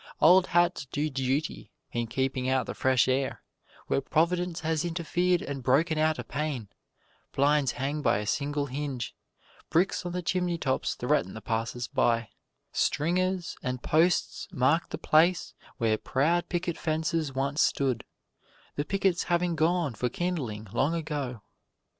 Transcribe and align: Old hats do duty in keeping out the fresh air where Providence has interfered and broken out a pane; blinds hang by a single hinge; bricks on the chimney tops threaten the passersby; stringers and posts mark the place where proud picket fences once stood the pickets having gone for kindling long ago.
Old 0.19 0.47
hats 0.47 0.87
do 0.87 1.11
duty 1.11 1.69
in 1.91 2.07
keeping 2.07 2.49
out 2.49 2.65
the 2.65 2.73
fresh 2.73 3.07
air 3.07 3.43
where 3.85 4.01
Providence 4.01 4.61
has 4.61 4.83
interfered 4.83 5.43
and 5.43 5.61
broken 5.61 5.99
out 5.99 6.17
a 6.17 6.23
pane; 6.23 6.69
blinds 7.35 7.73
hang 7.73 8.01
by 8.01 8.17
a 8.17 8.25
single 8.25 8.65
hinge; 8.65 9.13
bricks 9.69 10.03
on 10.03 10.11
the 10.11 10.23
chimney 10.23 10.57
tops 10.57 10.95
threaten 10.95 11.35
the 11.35 11.39
passersby; 11.39 12.31
stringers 12.71 13.55
and 13.61 13.83
posts 13.83 14.47
mark 14.51 14.89
the 14.89 14.97
place 14.97 15.53
where 15.77 15.99
proud 15.99 16.49
picket 16.49 16.79
fences 16.79 17.35
once 17.35 17.61
stood 17.61 18.03
the 18.77 18.83
pickets 18.83 19.25
having 19.25 19.55
gone 19.55 19.93
for 19.93 20.09
kindling 20.09 20.67
long 20.73 20.95
ago. 20.95 21.43